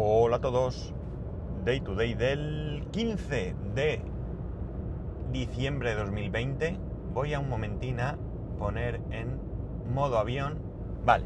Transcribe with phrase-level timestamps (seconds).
[0.00, 0.94] Hola a todos.
[1.64, 4.00] Day to day del 15 de
[5.32, 6.78] diciembre de 2020.
[7.12, 8.16] Voy a un momentín a
[8.60, 9.40] poner en
[9.92, 10.62] modo avión.
[11.04, 11.24] Vale.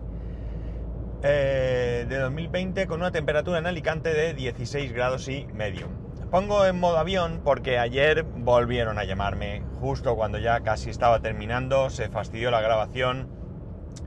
[1.22, 5.88] Eh, de 2020 con una temperatura en Alicante de 16 grados y medio.
[6.30, 11.90] Pongo en modo avión porque ayer volvieron a llamarme justo cuando ya casi estaba terminando,
[11.90, 13.28] se fastidió la grabación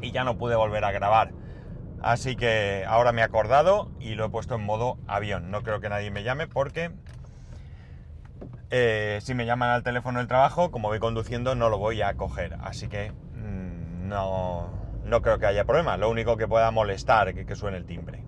[0.01, 1.44] y ya no pude volver a grabar.
[2.05, 5.49] Así que ahora me he acordado y lo he puesto en modo avión.
[5.49, 6.91] No creo que nadie me llame porque
[8.69, 12.13] eh, si me llaman al teléfono del trabajo, como voy conduciendo, no lo voy a
[12.13, 12.57] coger.
[12.61, 14.69] Así que mmm, no,
[15.03, 15.97] no, creo que haya problema.
[15.97, 18.23] Lo único que pueda molestar es que, que suene el timbre.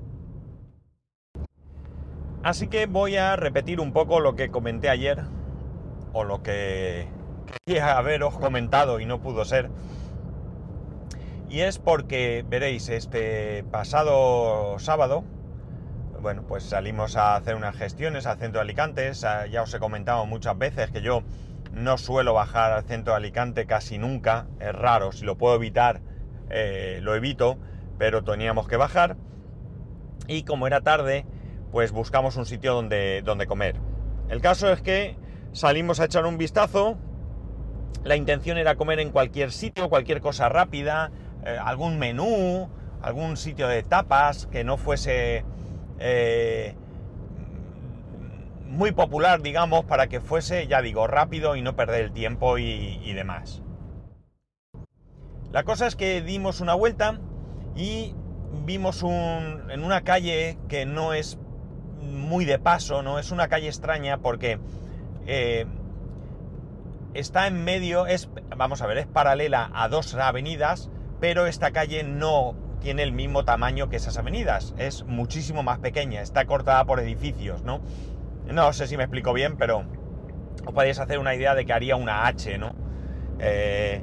[2.41, 5.21] Así que voy a repetir un poco lo que comenté ayer
[6.13, 7.07] o lo que
[7.67, 9.69] quería haberos comentado y no pudo ser
[11.49, 15.23] y es porque, veréis, este pasado sábado,
[16.21, 19.11] bueno, pues salimos a hacer unas gestiones al centro de Alicante.
[19.13, 21.23] Ya os he comentado muchas veces que yo
[21.71, 24.47] no suelo bajar al centro de Alicante casi nunca.
[24.59, 26.01] Es raro, si lo puedo evitar,
[26.49, 27.57] eh, lo evito,
[27.97, 29.15] pero teníamos que bajar.
[30.27, 31.25] Y como era tarde,
[31.71, 33.75] pues buscamos un sitio donde, donde comer.
[34.27, 35.17] El caso es que
[35.53, 36.97] salimos a echar un vistazo.
[38.03, 41.11] La intención era comer en cualquier sitio, cualquier cosa rápida,
[41.47, 42.69] eh, algún menú,
[43.01, 45.45] algún sitio de tapas que no fuese
[45.97, 46.75] eh,
[48.65, 53.13] muy popular, digamos, para que fuese, ya digo, rápido y no perder el tiempo y,
[53.13, 53.61] demás.
[55.53, 57.17] La cosa es que dimos una vuelta
[57.77, 58.13] y
[58.65, 61.39] vimos un, en una calle que no es
[62.01, 64.59] muy de paso, no es una calle extraña porque
[65.27, 65.65] eh,
[67.13, 70.89] está en medio, es, vamos a ver, es paralela a dos avenidas
[71.19, 76.21] pero esta calle no tiene el mismo tamaño que esas avenidas, es muchísimo más pequeña,
[76.21, 77.81] está cortada por edificios, ¿no?
[78.45, 79.83] No sé si me explico bien, pero
[80.65, 82.73] os podéis hacer una idea de que haría una H, ¿no?
[83.39, 84.01] Eh,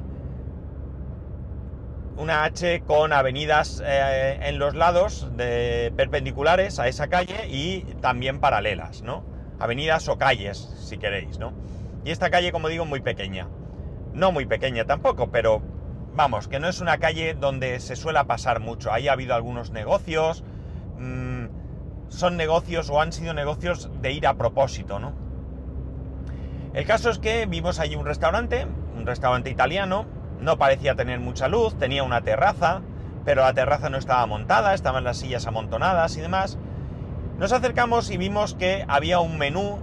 [2.17, 8.39] una H con avenidas eh, en los lados de, perpendiculares a esa calle y también
[8.39, 9.25] paralelas, ¿no?
[9.59, 11.53] Avenidas o calles, si queréis, ¿no?
[12.03, 13.47] Y esta calle, como digo, muy pequeña.
[14.13, 15.61] No muy pequeña tampoco, pero
[16.15, 18.91] vamos, que no es una calle donde se suele pasar mucho.
[18.91, 20.43] Ahí ha habido algunos negocios,
[20.97, 21.45] mmm,
[22.07, 25.13] son negocios o han sido negocios de ir a propósito, ¿no?
[26.73, 28.67] El caso es que vimos allí un restaurante,
[28.97, 30.05] un restaurante italiano,
[30.39, 32.81] no parecía tener mucha luz, tenía una terraza,
[33.23, 36.57] pero la terraza no estaba montada, estaban las sillas amontonadas y demás.
[37.37, 39.79] Nos acercamos y vimos que había un menú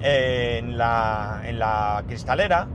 [0.00, 2.68] en, la, en la cristalera,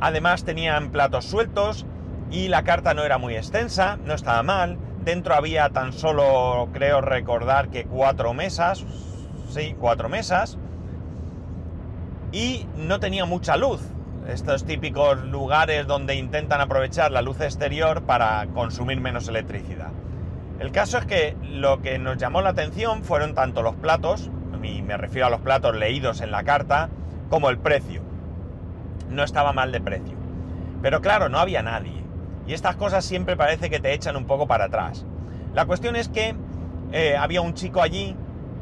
[0.00, 1.86] Además tenían platos sueltos
[2.30, 4.78] y la carta no era muy extensa, no estaba mal.
[5.04, 8.84] Dentro había tan solo, creo recordar que cuatro mesas,
[9.50, 10.58] sí, cuatro mesas.
[12.32, 13.82] Y no tenía mucha luz.
[14.26, 19.90] Estos típicos lugares donde intentan aprovechar la luz exterior para consumir menos electricidad.
[20.58, 24.30] El caso es que lo que nos llamó la atención fueron tanto los platos,
[24.62, 26.88] y me refiero a los platos leídos en la carta,
[27.28, 28.03] como el precio
[29.08, 30.16] no estaba mal de precio.
[30.82, 32.04] Pero claro, no había nadie.
[32.46, 35.06] Y estas cosas siempre parece que te echan un poco para atrás.
[35.54, 36.34] La cuestión es que
[36.92, 38.16] eh, había un chico allí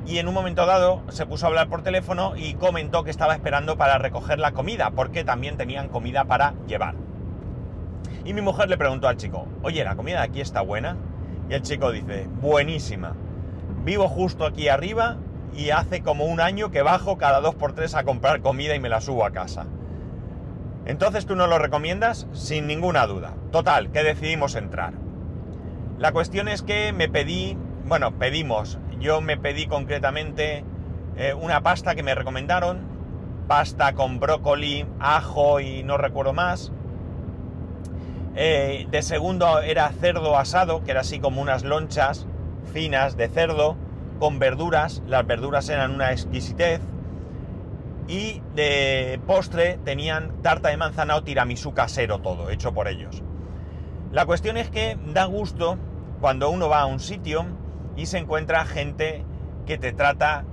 [0.06, 3.34] y en un momento dado se puso a hablar por teléfono y comentó que estaba
[3.34, 6.94] esperando para recoger la comida, porque también tenían comida para llevar.
[8.24, 10.97] Y mi mujer le preguntó al chico, oye, ¿la comida de aquí está buena?
[11.48, 13.14] Y el chico dice, buenísima.
[13.84, 15.16] Vivo justo aquí arriba
[15.54, 18.80] y hace como un año que bajo cada dos por tres a comprar comida y
[18.80, 19.66] me la subo a casa.
[20.84, 23.34] Entonces tú no lo recomiendas sin ninguna duda.
[23.50, 24.94] Total, que decidimos entrar.
[25.98, 30.65] La cuestión es que me pedí, bueno, pedimos, yo me pedí concretamente
[31.16, 32.81] eh, una pasta que me recomendaron,
[33.47, 36.72] pasta con brócoli, ajo y no recuerdo más.
[38.34, 42.26] Eh, de segundo era cerdo asado, que era así como unas lonchas
[42.72, 43.77] finas de cerdo
[44.18, 45.03] con verduras.
[45.06, 46.80] Las verduras eran una exquisitez
[48.09, 53.22] y de postre tenían tarta de manzana o tiramisú casero todo, hecho por ellos.
[54.10, 55.78] La cuestión es que da gusto
[56.21, 57.47] cuando uno va a un sitio
[57.97, 59.25] y se encuentra gente
[59.66, 60.45] que te trata,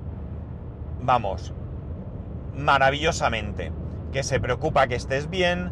[1.01, 1.53] vamos,
[2.55, 3.71] maravillosamente,
[4.11, 5.71] que se preocupa que estés bien,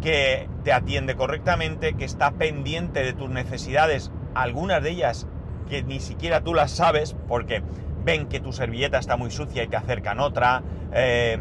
[0.00, 5.26] que te atiende correctamente, que está pendiente de tus necesidades, algunas de ellas
[5.68, 7.62] que ni siquiera tú las sabes, porque
[8.06, 10.62] ven que tu servilleta está muy sucia y te acercan otra,
[10.94, 11.38] eh,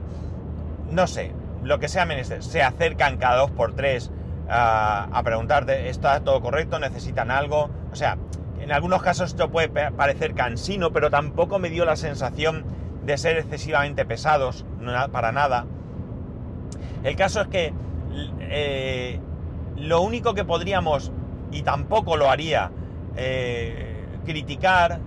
[0.92, 1.32] no sé,
[1.64, 4.12] lo que sea menester, se acercan cada dos por tres
[4.50, 6.80] a, preguntarte, ¿está todo correcto?
[6.80, 7.70] ¿Necesitan algo?
[7.92, 8.18] O sea,
[8.60, 12.66] en algunos casos esto puede parecer cansino, pero tampoco me dio la sensación
[13.04, 14.66] de ser excesivamente pesados,
[15.12, 15.66] para nada.
[17.04, 17.74] El caso es que
[18.40, 19.20] eh,
[19.78, 21.12] lo único que podríamos,
[21.52, 22.72] y tampoco lo haría,
[23.16, 25.00] eh, criticar,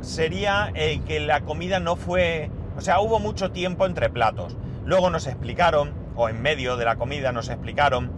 [0.00, 0.72] sería
[1.06, 2.50] que la comida no fue...
[2.76, 4.56] O sea, hubo mucho tiempo entre platos.
[4.84, 8.10] Luego nos explicaron, o en medio de la comida nos explicaron,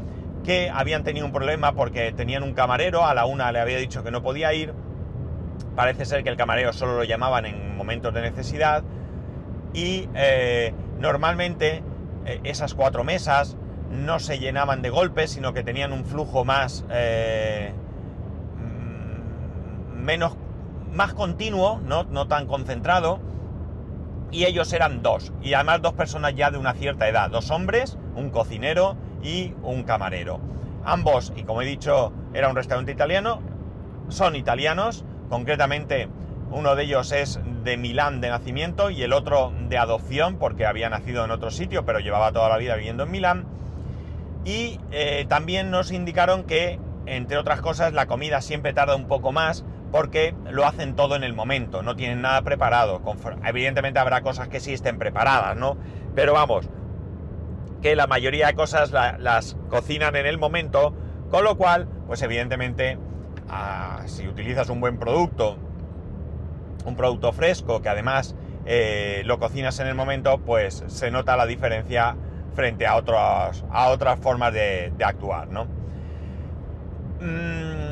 [0.45, 4.03] que habían tenido un problema porque tenían un camarero, a la una le había dicho
[4.03, 4.73] que no podía ir,
[5.77, 8.83] parece ser que el camarero solo lo llamaban en momentos de necesidad
[9.73, 11.83] y eh, normalmente
[12.27, 13.57] eh, esas cuatro mesas
[13.91, 17.73] no se llenaban de golpes, sino que tenían un flujo más eh,
[18.57, 20.37] mm, menos
[20.93, 22.27] más continuo, ¿no?
[22.27, 23.21] tan concentrado
[24.31, 27.99] y ellos eran dos y además dos personas ya de una cierta edad, dos hombres,
[28.15, 30.41] un cocinero y un camarero.
[30.85, 33.41] Ambos, y como he dicho, era un restaurante italiano,
[34.09, 36.09] son italianos, concretamente
[36.51, 40.91] uno de ellos es de Milán de nacimiento y el otro de adopción porque había
[40.91, 43.47] nacido en otro sitio pero llevaba toda la vida viviendo en Milán.
[44.45, 49.33] Y eh, también nos indicaron que, entre otras cosas, la comida siempre tarda un poco
[49.33, 53.01] más porque lo hacen todo en el momento, no tienen nada preparado.
[53.45, 55.77] Evidentemente habrá cosas que sí estén preparadas, ¿no?
[56.15, 56.69] Pero vamos,
[57.83, 60.95] que la mayoría de cosas las cocinan en el momento,
[61.31, 62.99] con lo cual, pues evidentemente,
[63.49, 65.57] ah, si utilizas un buen producto,
[66.85, 68.35] un producto fresco que además
[68.67, 72.17] eh, lo cocinas en el momento, pues se nota la diferencia
[72.55, 75.67] frente a, otros, a otras formas de, actuar, ¿no?
[77.21, 77.90] Mm,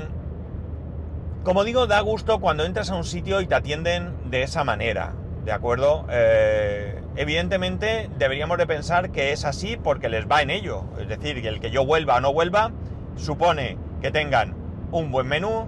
[1.48, 5.14] como digo, da gusto cuando entras a un sitio y te atienden de esa manera,
[5.46, 6.04] ¿de acuerdo?
[6.10, 10.84] Eh, evidentemente deberíamos de pensar que es así porque les va en ello.
[11.00, 12.72] Es decir, que el que yo vuelva o no vuelva
[13.16, 14.56] supone que tengan
[14.92, 15.66] un buen menú,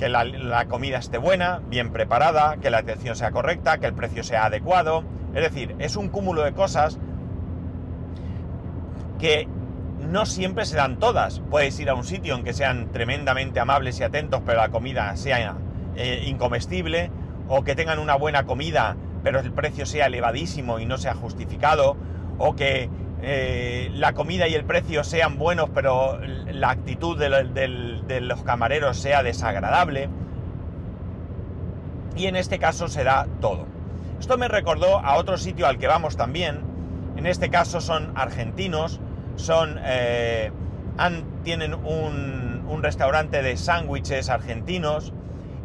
[0.00, 4.24] que la, comida esté buena, bien preparada, que la atención sea correcta, que el precio
[4.24, 5.04] sea adecuado.
[5.32, 6.98] Es decir, es un cúmulo de cosas
[9.20, 9.46] que
[10.10, 11.40] no siempre se dan todas.
[11.50, 15.16] Puedes ir a un sitio en que sean tremendamente amables y atentos, pero la comida
[15.16, 15.56] sea
[15.96, 17.10] eh, incomestible,
[17.48, 21.96] o que tengan una buena comida, pero el precio sea elevadísimo y no sea justificado,
[22.38, 22.90] o que
[23.22, 29.22] eh, la comida y el precio sean buenos, pero la actitud de, los camareros sea
[29.22, 30.08] desagradable.
[32.16, 33.66] Y en este caso se da todo.
[34.18, 36.60] Esto me recordó a otro sitio al que vamos también.
[37.16, 39.00] En este caso son argentinos,
[39.36, 40.50] son eh,
[41.42, 42.50] tienen un,
[42.82, 45.12] restaurante de sándwiches argentinos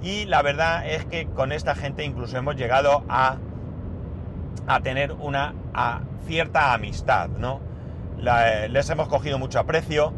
[0.01, 3.38] y la verdad es que con esta gente incluso hemos llegado a,
[4.67, 5.53] a tener una
[6.27, 7.62] cierta amistad, ¿no?
[8.19, 10.12] Eh, les hemos cogido mucho aprecio.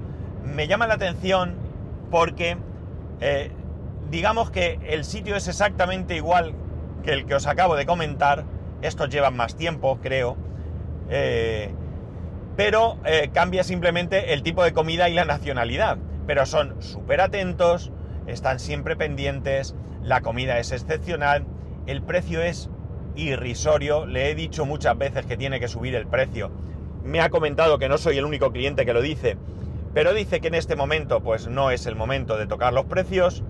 [0.44, 1.55] Me llama la atención
[2.09, 2.57] porque
[3.21, 3.51] eh,
[4.09, 6.53] digamos que el sitio es exactamente igual
[7.03, 8.45] que el que os acabo de comentar.
[8.81, 10.38] Estos llevan más tiempo, creo.
[12.57, 12.98] Pero
[13.33, 15.98] cambia simplemente el tipo de comida y la nacionalidad.
[16.25, 17.94] Pero son súper atentos,
[18.25, 21.45] están siempre pendientes, la comida es excepcional,
[21.86, 22.69] el precio es
[23.15, 26.51] irrisorio, le he dicho muchas veces que tiene que subir el precio,
[27.04, 29.38] me ha comentado que no soy el único cliente que lo dice,
[29.94, 33.44] pero dice que en este momento pues no es el momento de tocar los precios.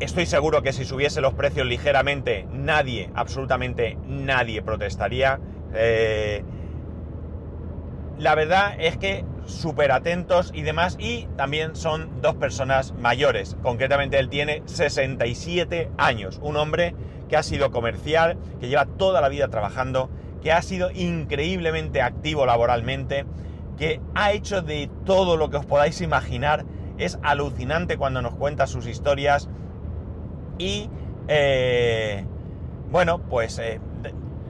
[0.00, 5.40] Estoy seguro que si subiese los precios ligeramente, nadie, absolutamente nadie protestaría.
[5.74, 6.42] Eh,
[8.18, 13.56] la verdad es que súper atentos y demás, y también son dos personas mayores.
[13.62, 16.94] Concretamente él tiene 67 años, un hombre
[17.28, 20.10] que ha sido comercial, que lleva toda la vida trabajando,
[20.42, 23.24] que ha sido increíblemente activo laboralmente,
[23.76, 26.64] que ha hecho de todo lo que os podáis imaginar.
[26.98, 29.48] Es alucinante cuando nos cuenta sus historias
[30.58, 30.90] y,
[31.28, 32.24] eh,
[32.90, 33.80] bueno, pues eh,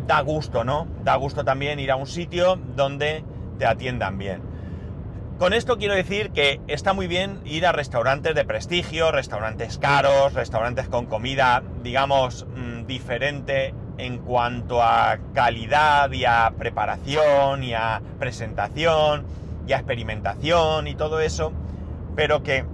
[0.06, 0.86] da gusto, ¿no?
[1.04, 3.22] Da gusto también ir a un sitio donde
[3.58, 4.42] te atiendan bien.
[5.38, 10.34] Con esto quiero decir que está muy bien ir a restaurantes de prestigio, restaurantes caros,
[10.34, 18.02] restaurantes con comida, digamos, mm, diferente en cuanto a calidad y a preparación y a
[18.18, 19.26] presentación
[19.68, 21.52] y a experimentación y todo eso,
[22.16, 22.64] pero que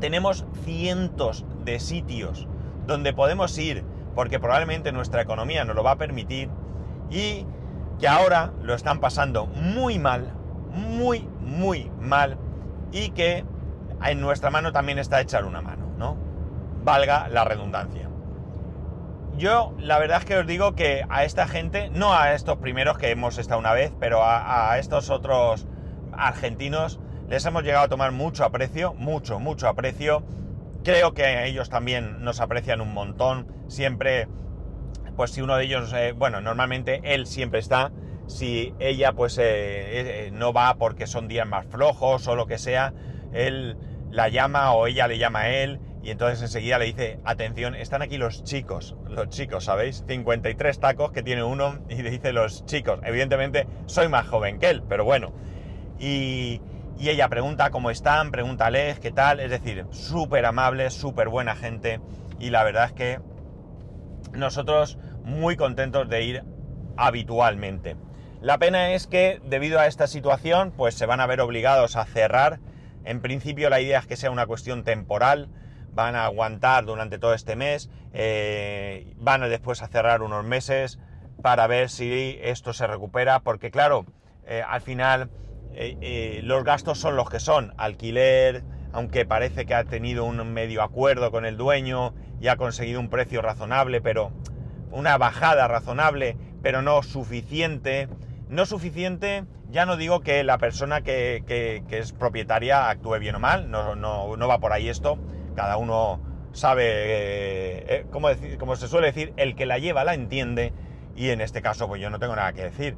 [0.00, 2.46] tenemos cientos de sitios
[2.86, 6.48] donde podemos ir porque probablemente nuestra economía nos lo va a permitir
[7.10, 7.46] y
[7.98, 10.32] que ahora lo están pasando muy mal
[10.72, 12.38] muy, muy mal
[12.90, 13.44] y que
[14.04, 16.16] en nuestra mano también está echar una mano, ¿no?
[16.82, 18.08] Valga la redundancia.
[19.36, 22.98] Yo la verdad es que os digo que a esta gente, no a estos primeros
[22.98, 25.66] que hemos estado una vez, pero a, a estos otros
[26.12, 30.24] argentinos les hemos llegado a tomar mucho aprecio, mucho, mucho aprecio
[30.84, 33.46] creo que ellos también nos aprecian un montón.
[33.68, 34.28] Siempre,
[35.16, 37.92] pues si uno de ellos, eh, bueno, normalmente él siempre está.
[38.26, 39.42] Si ella pues eh,
[40.26, 42.92] eh, no va porque son días más flojos o lo que sea,
[43.32, 43.76] él
[44.10, 48.02] la llama o ella le llama a él y entonces enseguida le dice, atención, están
[48.02, 50.04] aquí los chicos, los chicos, ¿sabéis?
[50.06, 53.00] 53 tacos que tiene uno y le dice los chicos.
[53.04, 55.32] Evidentemente soy más joven que él, pero bueno.
[55.98, 56.60] Y,
[56.98, 62.00] y ella pregunta cómo están, pregúntales qué tal, es decir, súper amable, súper buena gente
[62.40, 63.20] y la verdad es que
[64.32, 66.44] nosotros muy contentos de ir
[66.96, 67.96] habitualmente.
[68.40, 72.04] La pena es que debido a esta situación pues se van a ver obligados a
[72.04, 72.60] cerrar.
[73.04, 75.48] En principio la idea es que sea una cuestión temporal,
[75.92, 80.98] van a aguantar durante todo este mes, eh, van a después a cerrar unos meses
[81.42, 84.06] para ver si esto se recupera, porque claro,
[84.46, 85.30] eh, al final
[85.74, 87.74] eh, los gastos son los que son.
[87.76, 93.00] Alquiler, aunque parece que ha tenido un medio acuerdo con el dueño y ha conseguido
[93.00, 94.32] un precio razonable, pero
[94.90, 98.08] una bajada razonable, pero no suficiente.
[98.48, 103.70] No suficiente, ya no digo que la persona que, es propietaria actúe bien o mal,
[103.70, 105.18] no, no, va por ahí esto,
[105.56, 106.20] cada uno
[106.52, 110.74] sabe, eh, como, como se suele decir, el que la lleva la entiende,
[111.16, 112.96] y en este caso pues yo no tengo nada que decir.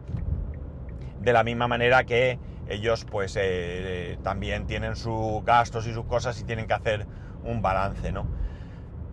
[1.20, 6.40] De la misma manera que ellos pues eh, también tienen sus gastos y sus cosas
[6.40, 7.06] y tienen que hacer
[7.44, 8.26] un balance, ¿no?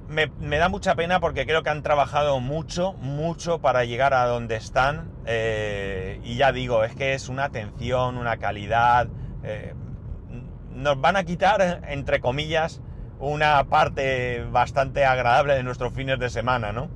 [0.08, 4.58] Me, da mucha pena porque creo que han trabajado mucho, mucho para llegar a donde
[4.58, 9.08] están eh, y ya digo, es que es una atención, una calidad,
[9.44, 9.74] eh,
[10.76, 12.82] nos van a quitar, entre comillas,
[13.20, 16.90] una parte bastante agradable de nuestros fines de semana, ¿no?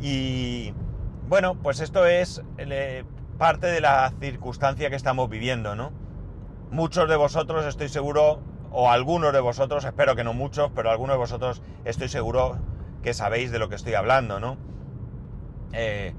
[0.00, 0.72] Y
[1.28, 2.42] bueno, pues esto es
[3.38, 5.92] parte de la circunstancia que estamos viviendo, ¿no?
[6.70, 11.14] Muchos de vosotros, estoy seguro, o algunos de vosotros, espero que no muchos, pero algunos
[11.14, 12.58] de vosotros estoy seguro
[13.02, 14.56] que sabéis de lo que estoy hablando, ¿no?
[15.72, 16.14] Eh,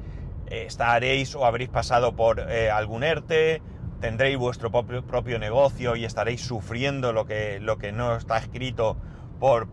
[0.48, 3.62] estaréis o habréis pasado por eh, algún ERTE,
[4.00, 8.98] tendréis vuestro propio, negocio y estaréis sufriendo lo que, lo que no está escrito
[9.40, 9.68] por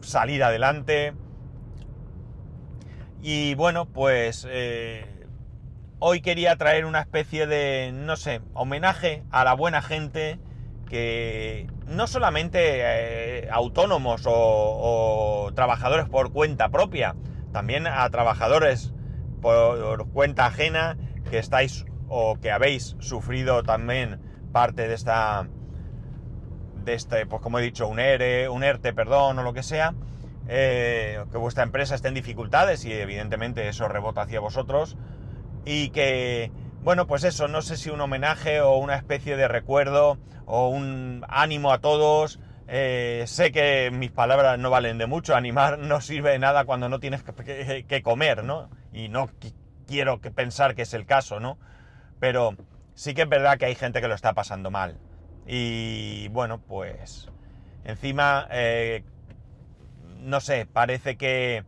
[0.00, 1.14] salir adelante.
[3.22, 5.21] Y bueno, pues eh,
[6.04, 10.40] hoy quería traer una especie de, no sé, homenaje a la buena gente
[10.88, 17.14] que no solamente eh, autónomos o, trabajadores por cuenta propia,
[17.52, 18.92] también a trabajadores
[19.40, 20.96] por cuenta ajena
[21.30, 25.46] que estáis o que habéis sufrido también parte de esta,
[26.84, 29.94] de este, pues como he dicho, un ERE, un ERTE, perdón, o lo que sea,
[30.48, 34.96] eh, que vuestra empresa esté en dificultades y evidentemente eso rebota hacia vosotros,
[35.64, 36.50] y que,
[36.82, 41.24] bueno, pues eso, no sé si un homenaje o una especie de recuerdo o un
[41.28, 42.40] ánimo a todos.
[42.68, 46.88] Eh, sé que mis palabras no valen de mucho, animar no sirve de nada cuando
[46.88, 48.70] no tienes que, comer, ¿no?
[48.92, 49.28] Y no
[49.86, 51.58] quiero que pensar que es el caso, ¿no?
[52.18, 52.56] Pero
[52.94, 54.98] sí que es verdad que hay gente que lo está pasando mal.
[55.46, 57.28] Y bueno, pues
[57.84, 59.04] encima, eh,
[60.20, 61.64] no sé, parece que,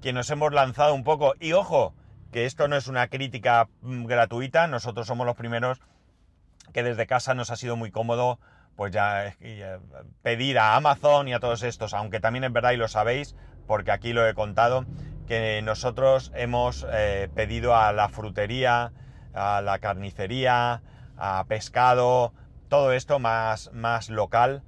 [0.00, 1.34] que nos hemos lanzado un poco.
[1.40, 1.92] Y ojo,
[2.30, 5.80] que esto no es una crítica mm, gratuita, nosotros somos los primeros
[6.72, 8.38] que desde casa nos ha sido muy cómodo
[8.76, 9.36] pues ya
[10.22, 13.90] pedir a Amazon y a todos estos, aunque también es verdad y lo sabéis, porque
[13.90, 14.86] aquí lo he contado,
[15.26, 18.92] que nosotros hemos eh, pedido a la frutería,
[19.34, 20.80] a la carnicería,
[21.18, 22.32] a pescado,
[22.68, 24.62] todo esto más, más local,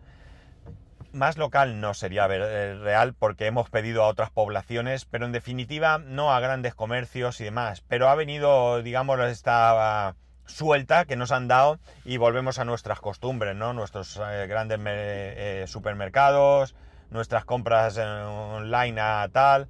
[1.12, 5.99] más local no sería eh, real porque hemos pedido a otras poblaciones, pero en definitiva
[5.99, 7.83] no a grandes comercios y demás.
[7.88, 10.16] Pero ha venido, digamos, esta
[10.47, 13.73] suelta que nos han dado y volvemos a nuestras costumbres, ¿no?
[13.73, 16.75] Nuestros eh, grandes eh, supermercados,
[17.11, 19.69] nuestras compras online a tal.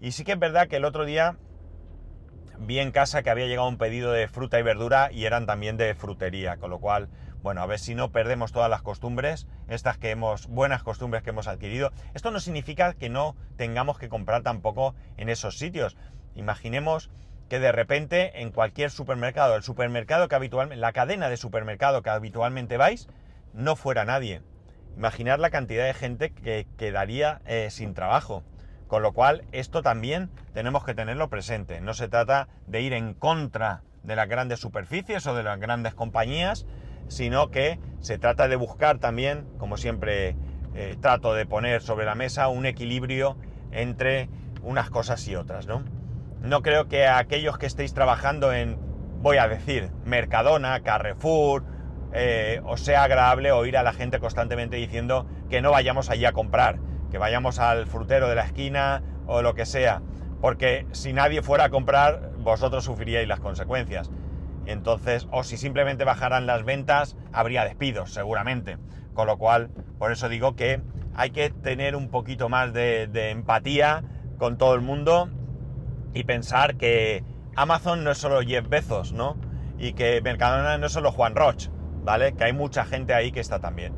[0.00, 1.36] Y sí que es verdad que el otro día
[2.58, 5.76] vi en casa que había llegado un pedido de fruta y verdura y eran también
[5.76, 7.08] de frutería, con lo cual
[7.44, 11.28] bueno, a ver si no perdemos todas las costumbres, estas que hemos, buenas costumbres que
[11.28, 11.92] hemos adquirido.
[12.14, 15.94] Esto no significa que no tengamos que comprar tampoco en esos sitios.
[16.34, 17.10] Imaginemos
[17.50, 22.08] que de repente en cualquier supermercado, el supermercado que habitualmente, la cadena de supermercado que
[22.08, 23.08] habitualmente vais,
[23.52, 24.40] no fuera nadie.
[24.96, 28.42] Imaginar la cantidad de gente que quedaría eh, sin trabajo.
[28.88, 31.82] Con lo cual, esto también tenemos que tenerlo presente.
[31.82, 35.92] No se trata de ir en contra de las grandes superficies o de las grandes
[35.92, 36.64] compañías,
[37.08, 40.36] sino que se trata de buscar también, como siempre
[40.74, 43.36] eh, trato de poner sobre la mesa, un equilibrio
[43.72, 44.28] entre
[44.62, 45.84] unas cosas y otras, ¿no?
[46.40, 48.76] No creo que a aquellos que estéis trabajando en,
[49.22, 51.64] voy a decir, Mercadona, Carrefour,
[52.12, 56.32] eh, os sea agradable oír a la gente constantemente diciendo que no vayamos allí a
[56.32, 56.78] comprar,
[57.10, 60.02] que vayamos al frutero de la esquina o lo que sea,
[60.40, 64.10] porque si nadie fuera a comprar, vosotros sufriríais las consecuencias.
[64.66, 68.78] Entonces, o si simplemente bajaran las ventas, habría despidos, seguramente.
[69.12, 70.80] Con lo cual, por eso digo que
[71.14, 74.02] hay que tener un poquito más de, empatía
[74.38, 75.28] con todo el mundo
[76.12, 77.24] y pensar que
[77.56, 79.36] Amazon no es solo Jeff Bezos, ¿no?
[79.78, 81.68] Y que Mercadona no es solo Juan Roch,
[82.02, 82.34] ¿vale?
[82.34, 83.94] Que hay mucha gente ahí que está también.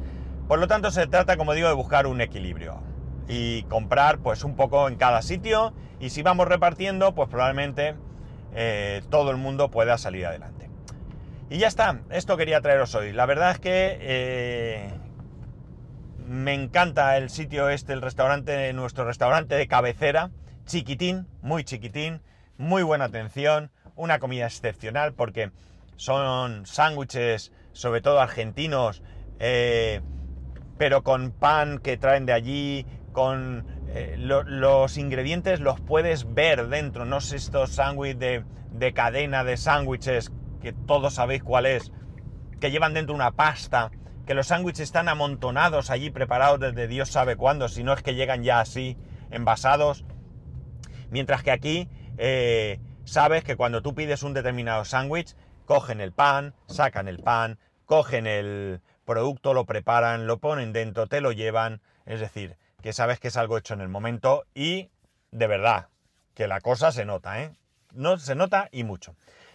[0.48, 2.80] Por lo tanto, se trata, como digo, de buscar un equilibrio
[3.28, 7.94] y comprar pues un poco en cada sitio y si vamos repartiendo, pues probablemente
[8.54, 10.55] eh, todo el mundo pueda salir adelante.
[11.48, 13.12] Y ya está, esto quería traeros hoy.
[13.12, 14.90] La verdad es que eh,
[16.26, 20.30] me encanta el sitio este, el restaurante, nuestro restaurante de cabecera,
[20.64, 22.20] chiquitín, muy chiquitín,
[22.58, 25.52] muy buena atención, una comida excepcional porque
[25.94, 29.04] son sándwiches, sobre todo argentinos,
[29.38, 30.00] eh,
[30.78, 37.04] pero con pan que traen de allí, con eh, los ingredientes los puedes ver dentro,
[37.04, 41.92] no es estos sándwiches de, de cadena de sándwiches que todos sabéis cuál es,
[42.60, 43.90] que llevan dentro una pasta,
[44.26, 48.14] que los sándwiches están amontonados allí preparados desde Dios sabe cuándo, si no es que
[48.14, 48.96] llegan ya así,
[49.30, 50.04] envasados.
[51.10, 56.54] Mientras que aquí eh, sabes que cuando tú pides un determinado sándwich, cogen el pan,
[56.66, 62.20] sacan el pan, cogen el producto, lo preparan, lo ponen dentro, te lo llevan, es
[62.20, 64.90] decir, que sabes que es algo hecho en el momento y
[65.30, 65.88] de verdad,
[66.34, 67.54] que la cosa se nota, ¿eh?
[67.92, 69.14] No, se nota y mucho.